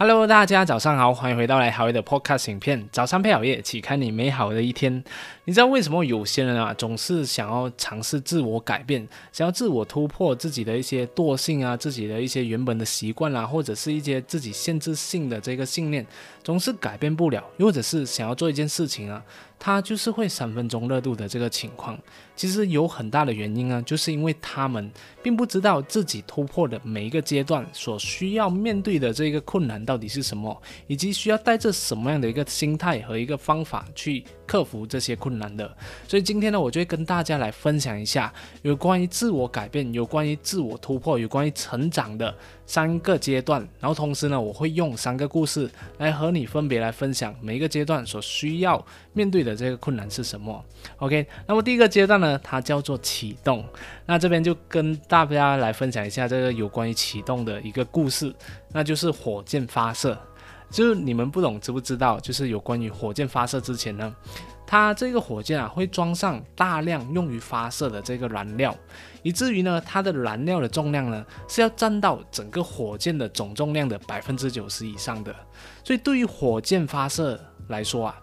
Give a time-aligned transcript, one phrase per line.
[0.00, 2.88] Hello，大家早上好，欢迎回到来好夜的 Podcast 影片。
[2.92, 5.02] 早上配好夜，启开你美好的一天。
[5.44, 16.06] 你知道为什么有些人啊，总是想要尝试自我改变，想要自我突破自己的一些惰性啊，自己的一些原本的习惯啊，或者是一些自己限制性的这个信念，
[16.44, 19.20] 总是改变不了，又或者是想要做一件事情啊，
[19.58, 21.98] 他就是会三分钟热度的这个情况。
[22.36, 24.88] 其实有很大的原因啊，就是因为他们
[25.20, 30.56] 并不知道自己突破的每一个阶段所需要面对的这个困难到底是什么，
[30.86, 35.76] 以及需要带着什么样的一个心态和一个方法去克服这些困难的。
[36.06, 38.32] 所以今天呢，我就会跟大家来分享一下
[38.62, 42.32] 有关于自我改变、有关于自我突破、有关于成长的
[42.66, 43.60] 三个阶段。
[43.80, 45.68] 然后同时呢，我会用三个故事
[45.98, 50.64] 来和你分别来分享每一个阶段所需要面对的的这个困难是什么。
[50.98, 52.38] OK，那么第一个阶段呢？
[52.42, 53.64] 它叫做启动，
[54.06, 58.32] 那这边就跟大家来分享一下这个有关于启动的一个故事，
[58.72, 60.16] 那就是火箭发射。
[60.70, 62.20] 就是你们不懂知不知道？
[62.20, 64.14] 就是有关于火箭发射之前呢，
[64.66, 68.76] 它这个火箭啊会装上大量用于发射的这个燃料，
[69.22, 75.34] 以至于呢它的燃料的重量呢是要占到整个火箭的总重量的百分之九十以上的。
[75.82, 78.20] 所以对于火箭发射来说啊，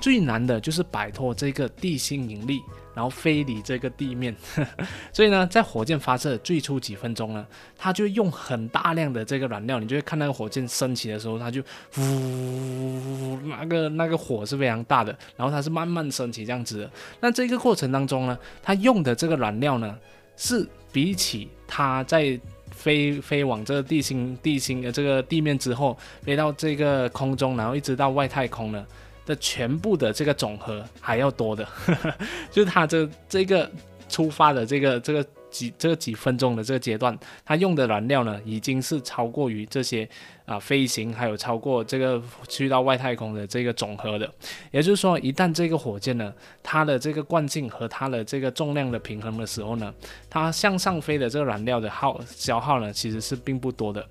[0.00, 2.62] 最难的就是摆脱这个地心引力。
[2.94, 4.34] 然后飞离这个地面，
[5.14, 11.60] 所以呢，在火箭发射最初几分钟呢，它就用很大量的这个燃料，你就会看那个火箭升起的时候，它就
[11.98, 16.90] 呜，那个那个火是非常大的，然后它是慢慢升起这样子的。
[17.20, 19.96] 那这个过程当中呢，它用的这个燃料呢，
[20.36, 22.36] 是比起它在
[22.72, 28.84] 飞飞往这个地心地心的这个地面之后，飞到这个空中，然后一直到外太空呢。
[29.28, 31.68] 的全部的这个总和还要多的，
[32.50, 33.70] 就是它这这个
[34.08, 40.08] 出发的这个这个几这个几分钟的这个阶段，它用的燃料呢，已经是超过于这些
[40.46, 44.30] 啊飞行，还有超过这个去到外太空的这个总和的。
[44.70, 46.32] 也就是说，一旦这个火箭呢，
[46.62, 49.92] 它的这个惯性和它的这个重量的平衡的时候呢，
[50.30, 54.02] 它向上飞的这个燃料的耗消耗呢，其实是并不多的。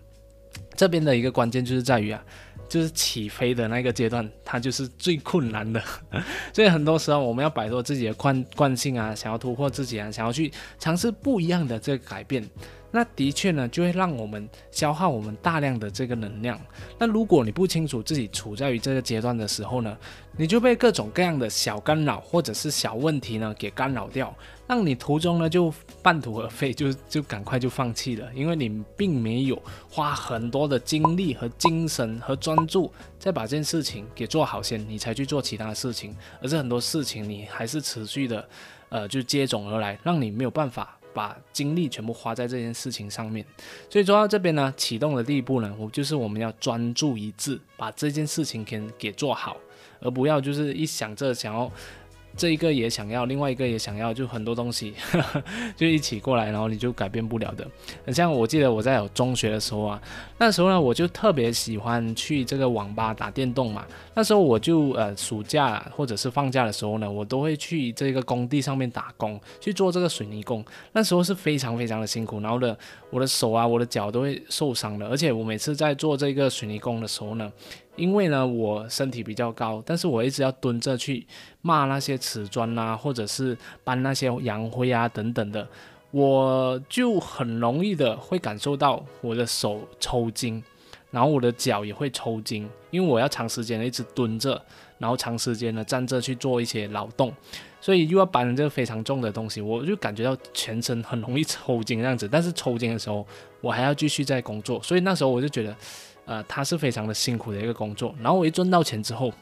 [0.75, 2.23] 这边的一个关键就是在于啊。
[2.67, 5.81] 就是起飞的那个阶段，它就是最困难的，
[6.53, 12.47] 所以很多时候我们要摆脱自己的惯惯性啊，想要突破自己啊，想要去尝试不一样的这个改变。
[12.89, 16.59] 那的确呢，就会让我们消耗我们大量的这个能量。
[16.97, 19.97] 那如果你不清楚自己处在于这个阶段的时候呢，
[20.37, 24.33] 你就被各种各样的小干扰或者是小问题呢给干扰掉，
[24.67, 38.47] 让你途中呢就半途而废， 就就赶快就放弃了，因为你并没有花很多的精力和精神和专注再把这件事情给做好先，你才去做其他的事情，而是很多事情你还是持续的，
[38.89, 40.96] 呃，就接踵而来，让你没有办法。
[41.17, 43.43] 把精力全部花在这件事情上面，
[43.89, 49.57] 所以说到这边呢，启动的第一步呢，我就是我们要专注一致，把这件事情给给做好，
[49.99, 51.71] 而不要就是一想着想要。
[52.35, 54.93] 这一个也想要，另外一个也想要，就很多东西
[55.75, 57.67] 就一起过来，然后你就改变不了的。
[58.05, 60.01] 很像我记得我在有中学的时候啊，
[60.37, 63.85] 那时候呢我就特别喜欢去这个网吧打电动嘛。
[64.13, 70.63] 那时候我就呃暑假或者是放假的时候呢，我都会去这个工地上面打工，去做这个水泥工。
[70.91, 72.77] 那时候是非常非常的辛苦，然后的
[73.09, 75.07] 我的手啊，我的脚都会受伤的。
[75.07, 77.51] 而且我每次在做这个水泥工的时候呢。
[77.97, 81.25] 因为呢，我身体比较高，但是我一直要蹲着去
[81.61, 85.67] 骂那些瓷砖啊，或者是搬那些洋灰啊等等的，
[86.11, 90.63] 我就很容易的会感受到我的手抽筋，
[91.11, 94.61] 然后我的脚也会抽筋，因为我要长时间的一直蹲着，
[94.99, 97.33] 然后长时间的站着去做一些劳动，
[97.81, 102.29] 所以又要搬这个非常重的东西，我就感觉到全身很容易抽筋这样子。
[102.31, 103.25] 但是抽筋的时候，
[103.59, 105.75] 我还要继续在工作，所以那时候我就觉得。
[106.27, 108.13] 呃，他是非常的辛苦的一个工作。
[108.21, 109.33] 然后我一赚到钱之后，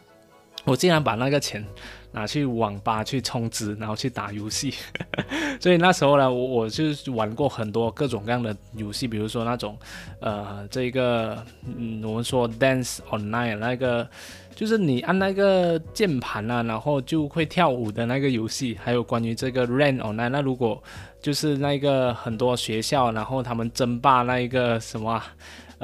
[0.63, 1.63] 我竟然把那个钱
[2.11, 4.73] 拿去网吧去充值，然后去打游戏。
[5.59, 6.83] 所以那时候呢，我我就
[7.13, 9.77] 玩过很多各种各样的游戏，比如说那种
[10.19, 14.07] 呃，这个嗯，我们说 Dance Online 那个，
[14.55, 18.77] 就是你按那个键盘啊，然后就会跳舞的那个游戏。
[18.83, 20.81] 还有关于这个 Rain Online，那如果
[21.21, 25.21] 就是那个很多学校，然后他们争霸那一个什么。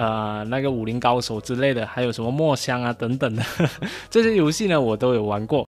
[0.01, 3.43] 呃，那个武林高手之类的，还有什么墨香啊等等的
[4.09, 5.67] 这些游戏呢，我都有玩过。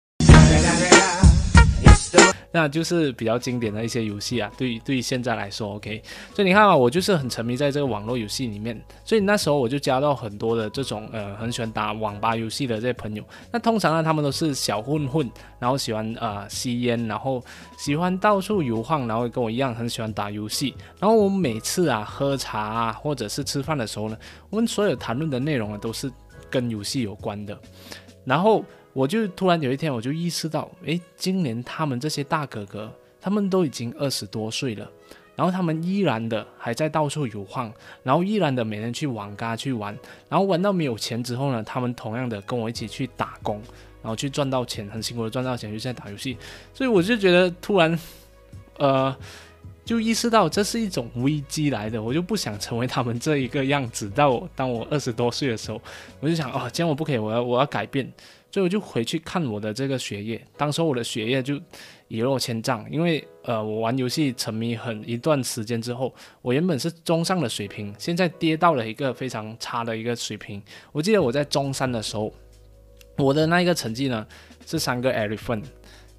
[2.53, 4.49] 那就是比较经典的一些游戏啊。
[4.57, 6.01] 对于对于现在来说，OK，
[6.33, 13.23] 所以你看啊，我就是很沉迷在这个网络游戏里面，所以那时候我就加到很多的这种呃很喜欢打网吧游戏的这些朋友。
[13.51, 17.43] 那通常呢，他们都是小混混，然后喜欢呃吸烟，然后
[17.77, 20.75] 喜欢到处游晃，然后跟我一样很喜欢打游戏。
[20.99, 24.17] 然后我们每次啊喝茶啊或者是吃饭的时候呢，
[24.51, 26.11] 我们所有谈论的内容啊都是
[26.51, 27.57] 跟游戏有关的。
[28.23, 34.87] 然后我就突然有一天，我就意识到，诶，今年他们这些大哥哥，他们都已经二十多岁了，
[35.35, 37.73] 然后他们依然的还在到处游晃，
[38.03, 39.97] 然后依然的每天去网咖去玩，
[40.29, 43.59] 然后玩到没有钱之后呢，他们同样的跟我一起去打工，
[44.01, 46.37] 然后去赚到钱，很辛苦的赚到钱，就在打游戏。
[46.73, 47.99] 所以我就觉得突然，
[48.77, 49.15] 呃，
[49.85, 54.09] 就意识到这是一种危机来的，我就不想成为他们这一个样子。
[54.09, 55.81] 到当我二十多岁的时候，
[56.19, 58.11] 我就想，哦，这样我不可以，我要我要改变。
[58.51, 61.59] 所以我就回去看我的这个学业，当时我的学业就
[62.07, 66.13] 一落千丈，因为呃我玩游戏沉迷很一段时间之后，
[66.43, 70.61] 我原本是中上的水平，现在跌到了一个非常差的一个水平。
[70.91, 72.31] 我记得我在中三的时候，
[73.17, 74.23] 我的那一个成绩呢
[74.67, 75.59] 是三个 every 分，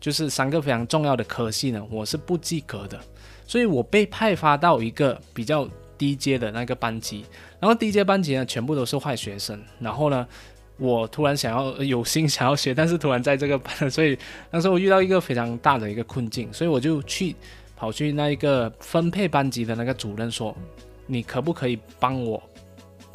[0.00, 3.00] 就是三个非常重要的科系呢，我是不及格的，
[3.46, 7.24] 所以我被派发到一个比较低阶的那个班级，
[7.60, 10.26] 然后低阶班级呢全部都是坏学生，然后呢。
[10.76, 14.18] 我突然想要有心想要学，但是突然在这个班，所以
[14.50, 17.32] 当时我遇到一个非常大的一个困境，所以我就去
[17.76, 20.52] 跑去那一个分配班级的那个主任说
[21.06, 22.42] ：“你可不可以帮我？”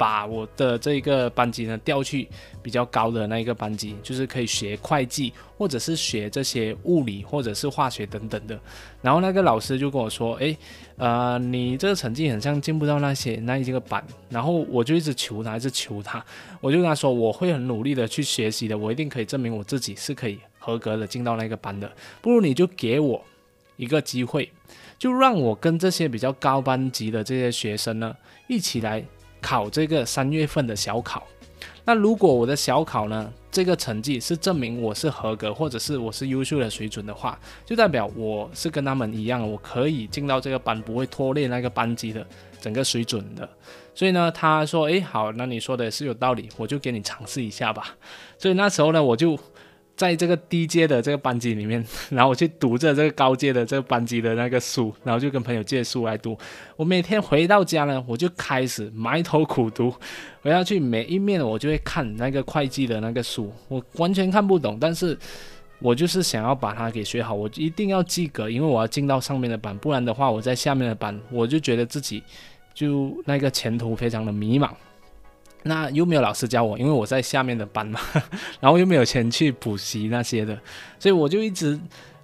[0.00, 2.26] 把我的这个班级呢调去
[2.62, 8.58] 比较高的那一个班级，就是可以学会计，或者是学这些物理，或者是化学等等的。
[9.02, 10.56] 然后那个老师就跟我说：“诶，
[10.96, 16.24] 呃，你这个成绩很像进不到那些那一个班。”然后我就一直求他，一直求他，
[16.62, 21.92] 我就跟他说：“我会很努力的去学习的，我一定可以证明我自己是可以合格的进到那个班的。
[22.22, 23.22] 不如你就给我
[23.76, 24.50] 一个机会，
[24.98, 28.16] 就让我跟这些比较高班级的这些学生呢
[28.48, 29.04] 一起来。”
[29.40, 31.26] 考这个三月份的小考，
[31.84, 42.26] 那如果我的小考呢，这个成绩是证明我是合格，或者是我是优秀的水准的话，就代表我是跟他们一样，我可以进到这个班，不会拖累那个班级的
[42.60, 43.48] 整个水准的。
[43.94, 47.96] 所以呢，他说：“诶，好，那你说的是有道理，我就给你尝试一下吧。”
[48.38, 49.38] 所以那时候呢，我就。
[50.00, 56.34] 在这个低阶的这个班级里面， 然后我去读着这个高阶的这个班级的那个书，然后就跟朋友借书来读。
[56.74, 59.92] 我每天回到家呢，我就开始埋头苦读，
[60.40, 65.14] 我要去每一面我就会看那个会计的那个书，我完全看不懂，但是
[65.80, 72.22] 我就是想要把它给学好，我一定要及格，因为我要进到上面的班，不然的话我在下面的班，我就觉得自己
[72.72, 74.70] 就那个前途非常的迷茫。
[75.64, 78.00] 那又没有老师教我，因为我在下面的班嘛，
[78.60, 80.58] 然后又没有钱去补习那些的，
[80.98, 81.78] 所以我就一直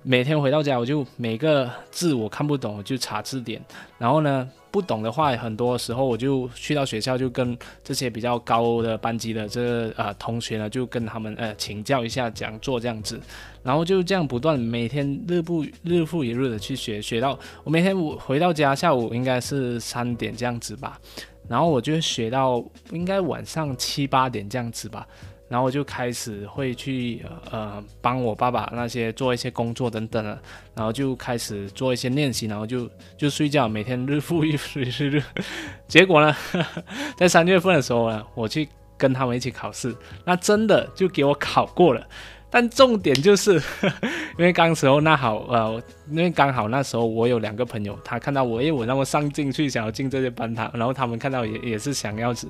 [0.09, 3.61] 每天回到家，我就每个字我看不懂，我就查字典，
[3.99, 13.21] 然后呢不懂的话，很多时候我就去到学校，就跟这些比较高的班级的这呃同学呢，就跟他们呃请教一下讲座这样子，
[13.65, 21.01] 然后就这样不断每天日不日复一日的去学，学到我每天我回到家下午应该是三点这样子吧。
[21.49, 25.05] 然后我就学到应该晚上七八点这样子吧，
[25.49, 30.39] 然后我就开始会去呃帮我爸爸那些做一些工作等等了，
[30.75, 35.23] 然后就开始做一些练习，然后就就睡觉，每天日复一日。
[35.87, 36.35] 结果呢，
[37.17, 39.95] 在三月份的时候呢，我去跟他们一起考试，
[40.25, 42.07] 那真的就给我考过了。
[42.49, 43.61] 但重点就是，
[44.39, 52.49] 因为刚时候那好呃，因为刚好那时候我有两个朋友，他看到我，因为我那么上进去想要进这些班，他然后他们看到也也是想要子，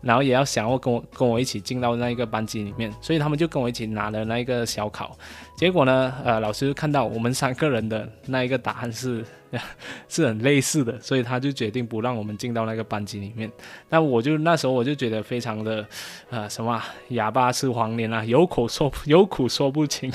[0.00, 5.16] 然后也要想要跟我跟我一起进到那一个班级里面，所以他们就跟我一起拿了那一个小考。
[5.58, 9.24] 结果呢，呃，老师看到我们三个人的那一个答案是。
[10.10, 13.50] 是很类似的，所以他就决定不让我们进到那个班级里面。
[13.88, 15.82] 那我就那时候我就觉得非常的，
[16.28, 20.12] 呃，什么哑巴吃黄连啊，有口说 有苦说不清。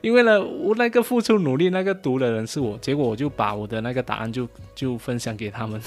[0.00, 5.78] 因为呢，我那个付出努力那个读的人是我，结果我就把我的那个答案就就分享给他们。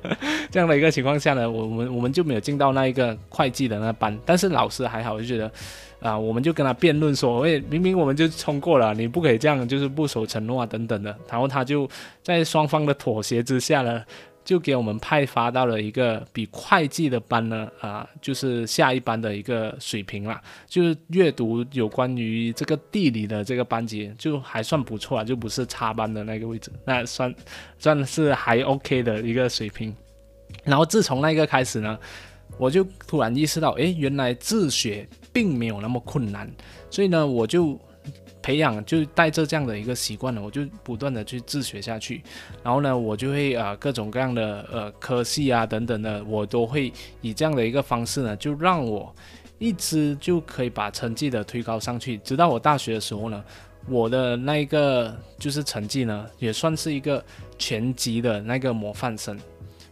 [0.50, 5.52] 这样的一个情况下呢，我们我们就没有进到那一个会计的那班，但是老师还好，就觉得。
[6.00, 11.14] 啊，我们就跟他辩论说，喂，明明我们就冲过了，你不可以这样，就是不守承诺啊，等等的。
[11.30, 11.88] 然后他就
[12.22, 14.02] 在双方的妥协之下呢，
[14.42, 27.34] 就给我们派发到了一个比会计的班呢，啊，就是下一班的一个水平啦，就是阅读有关于这个地理的这个班级，就还算不错啊，就不是插班的那个位置，那算
[27.78, 29.94] 算是还 OK 的一个水平。
[30.64, 31.98] 然后自从那个开始呢，
[32.56, 35.06] 我就突然意识到，诶，原来自学。
[35.32, 36.50] 并没有那么困难，
[36.90, 37.78] 所以呢，我就
[38.42, 42.22] 培养就带着这样的一个习惯呢，我就不断的去自学下去，
[42.62, 49.14] 然后呢，我就会啊各种各样的呃科系啊等等的，我都会以这样的一个方式呢，就让我
[49.58, 53.44] 一直就可以把成绩的推高上去，直到我大学的时候呢，
[53.86, 57.22] 我的那一个就是成绩呢，也算是一个
[57.58, 59.38] 全级的那个模范生。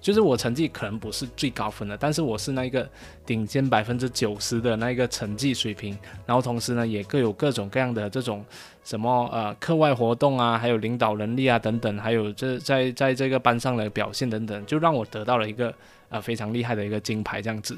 [0.00, 2.88] 就是我成绩可能不是最高分的，但是我是那个
[3.26, 8.44] 顶尖百分之九十的那个成绩水平，然后同时呢，也各有各种各样的这种
[8.84, 15.74] 什么呃课外活动啊，还有领导能力啊等等，还有这在在这个班上的表现等等，就让我得到了一个
[16.08, 17.76] 呃非常厉害的一个金牌这样子，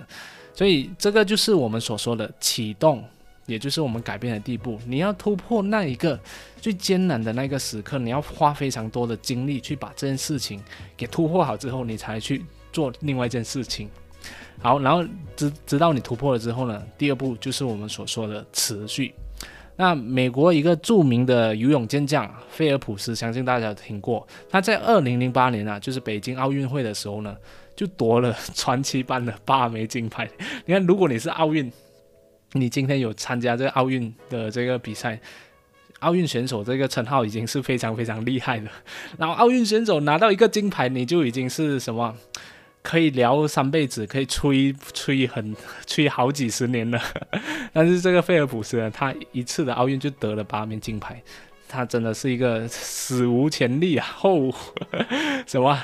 [0.55, 3.05] 所以这个就是我们所说的启动。
[3.50, 6.19] 也就是我们改变的地步，你要突破那一个
[6.61, 10.62] 最艰难的那个时刻，你要花非常多的精力去把这件事情
[10.97, 13.90] 给突破好之后，你才去做另外一件事情。
[14.62, 15.04] 好，然后
[15.35, 19.12] 直直到你突破了之后呢，第二步就是我们所说的持续。
[19.75, 27.37] 那美国一个著名的游泳健将菲尔普斯，相信大家听过，他在二零零八年啊，就是北京奥运会的时候呢，
[27.75, 30.30] 就夺了传奇般的八枚金牌。
[30.66, 31.73] 你看，如果你是奥运。
[32.52, 35.21] 你今天有参加这个奥运的这个比赛，
[36.00, 38.69] 奥运选手这个称号已经是非常非常厉害的。
[39.19, 42.16] 然后奥运选手拿到一个金牌，你就已经是什么
[42.83, 45.54] 可以聊三辈子，可以吹 吹很
[45.87, 47.00] 吹好几十年了。
[47.73, 51.23] 但是这个菲尔普斯呢，他一次的奥运就得了八面金牌。
[51.71, 54.53] 他真的是一个史无前例啊，后
[55.47, 55.81] 什么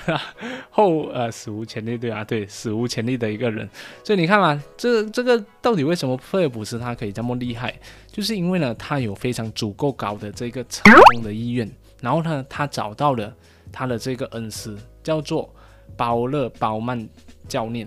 [0.69, 3.69] 后呃史无前例对啊，对史无前例的一个人。
[4.03, 7.73] 所以你看嘛，这这个到底为什么菲尔普斯他可以这么厉害？
[8.11, 11.71] 就是因为呢，他有非常足够高的这个成功的意愿，
[12.03, 13.33] 然后呢，他找到了
[13.71, 15.55] 他的这个恩师，叫做
[15.97, 17.09] 包勒包曼
[17.47, 17.87] 教练。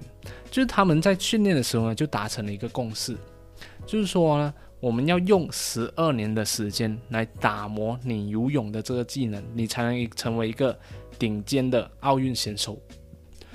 [0.49, 3.13] 就是他们在训练的时候呢，就达成了一个共识，
[3.85, 4.53] 就是说呢。
[4.79, 10.77] 我们要用十二年的时间来打磨你游泳的这个技能，你才能成为一个
[11.17, 12.79] 顶尖的奥运选手。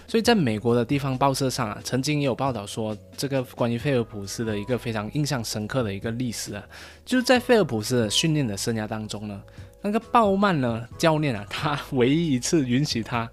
[0.06, 6.62] 所以，在美国的地方报社上啊，曾经也有报道说，这个关于菲尔普斯的一个非常印象深刻的一个历史啊，
[7.06, 9.42] 就是在菲尔普斯的训练的生涯当中呢，
[9.80, 13.28] 那个鲍曼呢教练啊，他唯一一次允许他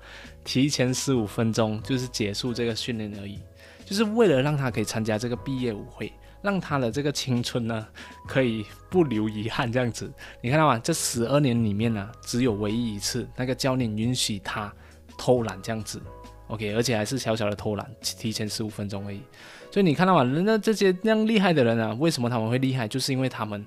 [0.46, 3.38] 提前十五分钟就是结束这个训练而已，
[3.86, 6.12] 就是为了让他可以参加这个毕业舞会。
[6.42, 7.88] 让他的这个青春呢，
[8.28, 10.80] 可以不留遗憾，这样子，你看到吗？
[10.80, 14.74] 这十二年里面呢，只有唯一一次，那个教练允许他
[15.18, 16.02] 偷懒这样子
[16.48, 19.22] ，OK，而且还是小小的偷懒，提前十五分钟而已。
[19.70, 20.24] 所以你看到吗？
[20.24, 22.88] 人家这些那样厉害的人啊，为什么他们会厉害？
[22.88, 23.66] 就是因为他们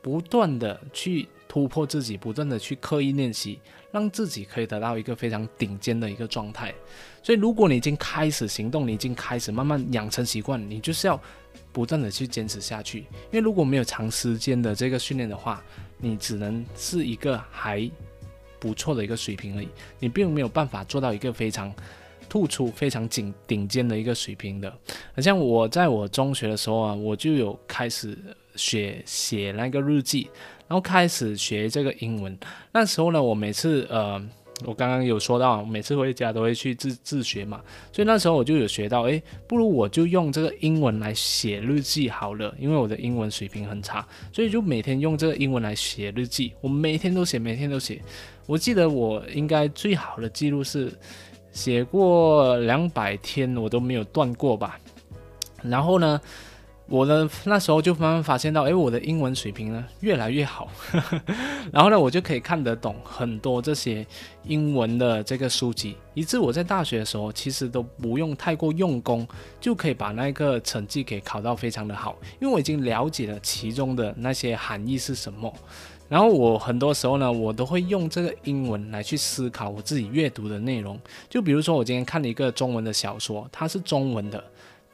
[0.00, 3.60] 不断的去突破自己，不断的去刻意练习，
[3.90, 6.74] 让自己可以得到一个非常顶尖的一个状态。
[7.22, 11.20] 所以，如果你已经开始行动，你已经开始慢慢养成习惯，你就是要。
[11.72, 15.62] 不断的去坚持下去，因为如果没有长时间的这个训练的话，
[15.98, 17.90] 你只能是一个还
[18.58, 21.70] 不错的一个水平而已，你并没有办法做到一个非常
[22.30, 24.72] 突出、非常顶顶尖的一个水平的。
[25.18, 28.16] 像我在我中学的时候啊，我就有开始
[28.54, 30.30] 学写那个日记，
[30.68, 32.36] 然后开始学这个英文。
[32.72, 34.22] 那时候呢，我每次呃。
[34.64, 37.60] 我刚刚有说到，每次回家都会去自自学嘛，
[37.92, 48.00] 所以那时候我就有学到，诶，不如我就用这个英文来写日记好了，因为我的英文水平很差，所以就每天用这个英文来写日记，我每天都写，每天都写。
[48.46, 50.90] 我记得我应该最好的记录是
[51.52, 54.80] 写过两百天，我都没有断过吧。
[55.62, 56.18] 然后呢？
[56.88, 60.68] 我的那时候就慢慢发现到，哎，我的英文水平呢越来越好，
[61.72, 64.06] 然后呢，我就可以看得懂很多这些
[64.44, 69.26] 英文的这个书籍，以致我在大学的时候其实都不用太过用功，
[69.60, 75.52] 就可以把那个成绩给考到非常的好，因为我已经了解了其中的那些含义是什么。
[76.08, 80.96] 然后我很多时候呢，我都会用这个英文来去思考我自己阅读的内容，
[81.28, 84.44] 就比如说我今天看了一个中文的小说，它是中文的。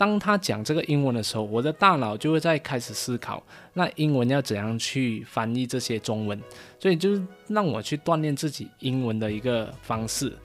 [0.02, 3.40] 当他讲这个英文的时候，我的大脑就会在开始思考，
[3.74, 6.36] 那英文要怎样去翻译这些中文，
[6.80, 10.36] 所以就是让我去锻炼自己英文的一个方式，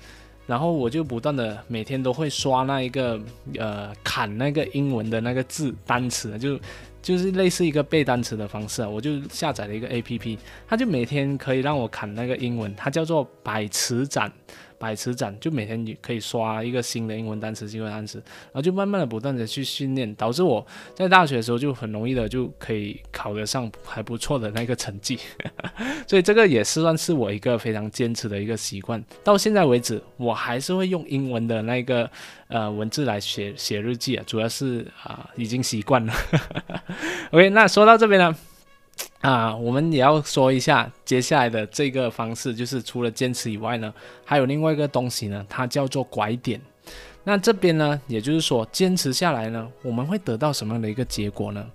[0.46, 3.20] 然后我就不断的每天都会刷那一个
[3.58, 6.60] 呃砍那个英文的那个字单词，就
[7.02, 10.38] 就是类似一个背单词的方式，我就下载了一个 A P P，
[10.68, 14.32] 它就每天可以让我砍那个英文，它叫做百词斩。
[14.78, 25.20] 百词斩就每天你可以刷一个新的英文单词、新的单词，然后就慢慢的、不断的去训练，导致我在大学的时候就很容易的就可以考得上还不错的那个成绩。
[26.08, 29.04] 所以这个也是算是我一个非常坚持的一个习惯。
[29.24, 32.10] 到现在为止，我还是会用英文的那个
[32.48, 36.14] 呃文字来写写日记啊，主要是啊已经习惯了。
[37.32, 38.36] OK，那说到这边呢。
[39.22, 46.62] 啊，我们也要说一下接下来的这个方式，就是除了坚持以外呢，还有另外一个东西呢，它叫做拐点。
[47.24, 51.66] 那这边呢，也就是说坚持下来呢，我们会得到什么样的一个结果呢？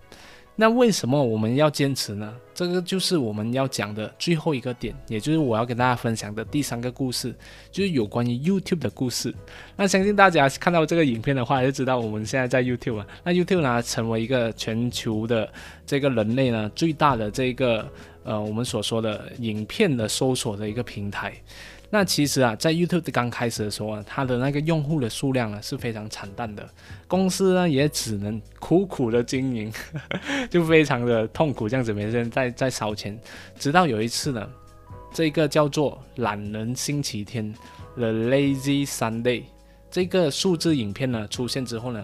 [0.62, 2.32] 那为什么我们要坚持呢？
[2.54, 7.34] 这个就是我们要讲的最后一个点，也就是我要跟大家分享的第三个故事，
[7.72, 9.34] 就是有关于 YouTube 的故事。
[9.74, 13.06] 那相信大家看到这个影片的话，就知道我们现在在 YouTube 啊。
[13.24, 15.52] 那 YouTube 呢，成为一个全球的
[15.84, 17.90] 这个人类呢最大的这个
[18.22, 21.34] 呃我们所说的影片的搜索的一个平台。
[21.94, 26.66] 那其实啊，在 YouTube 刚开始的时候啊，它的那个用户的数量呢是非常惨淡的，
[27.06, 29.70] 公司呢也只能苦苦的经营，
[30.48, 33.20] 就非常的痛苦，这样子每天在在烧钱。
[33.58, 34.48] 直到有一次呢，
[35.12, 37.54] 这个叫做“懒人星期天
[37.94, 39.42] ”（The Lazy Sunday）
[39.90, 42.02] 这个数字影片呢出现之后呢，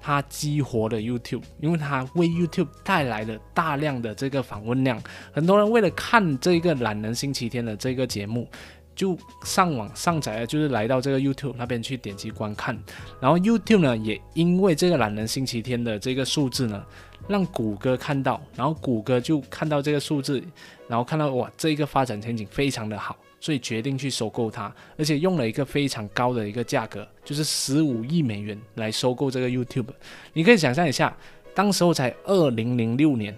[0.00, 8.48] 它激活了 YouTube，因为它为 YouTube 带来了大量的这个访问量，很多人为了看这个“懒人星期天”的这个节目。
[8.94, 12.78] 就上网上载了，就是来到这个 YouTube 那边去点击观看，
[13.20, 16.84] 然后 YouTube 呢也因为这个懒人星期天的这个数字呢，
[17.26, 20.42] 让谷歌看到，然后谷歌就看到这个数字，
[20.88, 29.88] 然后看到哇，这个发展前景非常的好，所以决定去收购它，而且用了一个非常高的一个价格，就是十五亿美元来收购这个 YouTube。
[30.32, 31.16] 你可以想象一下，
[31.54, 33.34] 当时候才二零零六年，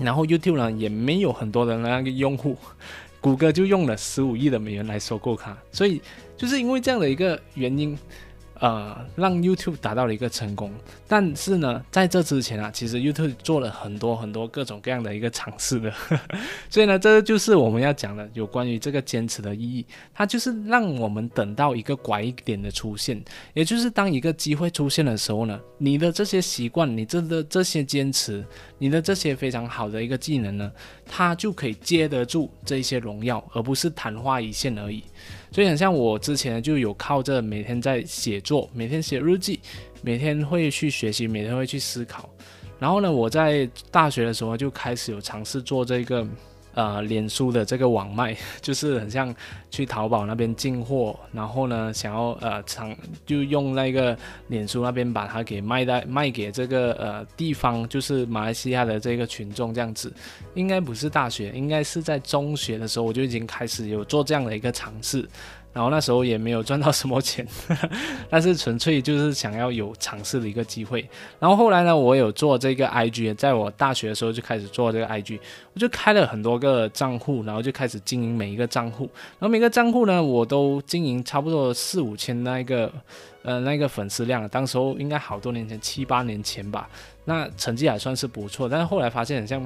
[0.00, 2.56] 然后 YouTube 呢也没有很多的那个用户。
[3.20, 6.00] 谷歌就用了十五亿的美元来收购它，所以
[6.36, 7.98] 就是因为这样的一个原因。
[8.60, 10.72] 呃，让 YouTube 达到了一个成功，
[11.06, 15.92] 但是呢，在这之前啊，其实 YouTube 做了很多很多各种各样的一个尝试的，
[16.68, 19.86] 所以呢，这就是我们要讲的有关于这个坚持的意义。
[20.12, 23.22] 它就是让我们等到一个拐点的出现，
[23.54, 28.44] 也就是当一个机会出现的时候呢，你的这些习惯，你这的这些坚持，
[28.78, 30.72] 你的这些非常好的一个技能呢，
[31.06, 35.04] 它就可以接得住这些荣耀，而不是昙花一现而已。
[35.50, 39.60] 所以很像我之前就有靠着每天在写作，每天写日记，
[40.02, 42.28] 每天会去学习，每天会去思考。
[42.78, 46.26] 然后呢，我在大学的时候就开始有尝试做这个。
[46.78, 49.34] 呃，脸书的这个网卖 就是很像
[49.68, 54.16] 去淘宝那边进货，然后呢，想要呃厂就用那个
[54.46, 60.12] 脸书那边把它给卖在卖给这个呃地方，就是马来西亚的这个群众这样子。
[60.54, 65.28] 应该不是大学，应该是在中学的时候我就已经开始有做这样的一个尝试。
[65.78, 67.46] 然后那时候也没有赚到什么钱，
[68.28, 71.08] 但是纯粹就是想要有尝试的一个机会。
[71.38, 75.38] 然后后来呢，我有做这个 IG，在我大学的时候就开始做这个 IG，
[75.72, 79.08] 我就开了很多个账户，然后就开始经营每一个账户。
[79.38, 82.92] 然后每个账户呢，我都经营差不多四五千那一个
[83.44, 84.48] 呃那个粉丝量。
[84.48, 86.90] 当时候应该好多年前，七八年前吧，
[87.24, 88.68] 那成绩还算是不错。
[88.68, 89.64] 但是后来发现好像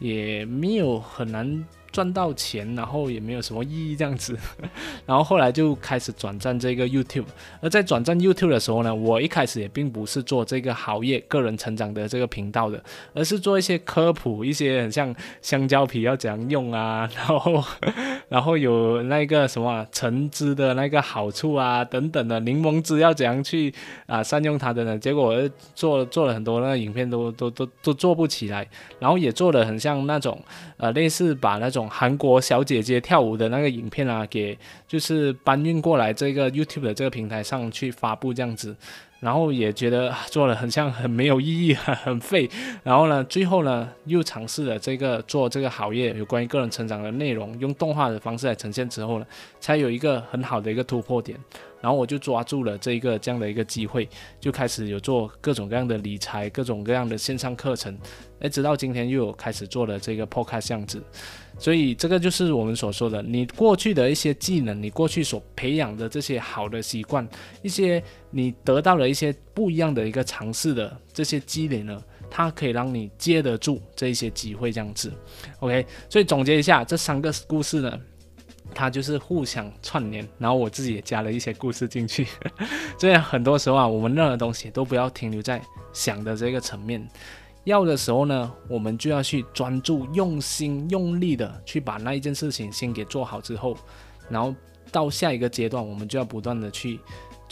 [0.00, 1.64] 也没有很难。
[1.94, 4.36] 赚到钱，然后也没有什么意义这样子，
[5.06, 7.26] 然后后来就开始转战这个 YouTube。
[7.60, 12.82] 而在转战 YouTube 的时候呢，我一开始也并不是做这个行业个人成长的这个频道的，
[13.14, 17.64] 而是做一些科普，一些很像香蕉皮要怎样用啊， 然后
[18.28, 23.72] 然后有那个什么橙汁的那个好处啊等等的，柠檬汁要怎样去
[24.06, 24.98] 啊善用它的呢？
[24.98, 28.66] 结果我做做了很多那个影片都都都都做不起来，
[28.98, 30.42] 然后也做的很像那种
[30.76, 38.76] 呃类似把那种韩国小姐姐跳舞的那个影片啊，给就是搬运过来这个 YouTube 的这个平台上去发布这样子，
[39.24, 42.46] 然后也觉得做了很像很没有意义，很废。
[42.82, 49.26] 然后呢，最后呢又尝试了这个做这个行业有关于个人成长的内容，用动画的方式来呈现之后呢，
[49.58, 51.38] 才有一个很好的一个突破点。
[51.80, 54.08] 然后我就抓住了这一个这样的一个机会，
[54.40, 57.96] 就开始有做各种各样的理财，各种各样的线上课程。
[58.40, 61.02] 哎，直到今天又有开始做了这个 Podcast 样子。
[61.58, 67.26] 所以这个就是我们所说的，你过去的一些技能，你过去所培养的这些好的习惯，
[67.62, 68.02] 一些
[68.36, 75.12] 你得到了一些不一样的一个尝试的这些积累呢，它可以让你接得住这一些机会，这样子。
[75.60, 77.96] OK，所以总结一下这三个故事呢，
[78.74, 82.26] 它就是互相串联，然后我自己也加了一些故事进去。
[82.98, 87.08] 所以很多时候啊，我们任何东西都不要停留在想的这个层面。
[87.62, 93.76] 要的时候呢，我们就要去专注、用心、用力的去把那一件事情先给做好之后，
[94.28, 94.52] 然后
[94.90, 97.00] 到下一个阶段，我们就要不断的去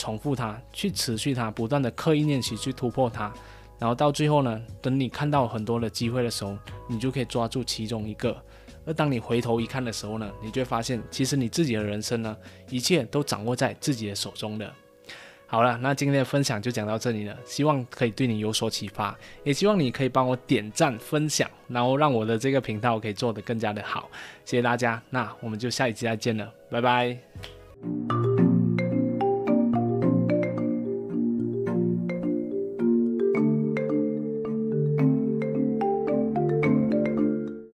[0.03, 3.33] 重复它，去持续它，不断的刻意练习去突破它，
[3.79, 8.37] 然后到最后呢，等你看到很多的机会的时候，你就可以抓住其中一个。
[8.85, 12.37] 而当你回头一看的时候呢，你就会发现，其实你自己的人生呢，
[12.69, 14.69] 一切都掌握在自己的手中的。
[15.47, 24.11] 好了，那今天的分享就讲到这里了，希望可以对你有所启发，也希望你可以帮我点赞、分享，然后让我的这个频道可以做得更加的好。
[24.45, 28.32] 谢谢大家，那我们就下一期再见了，拜拜。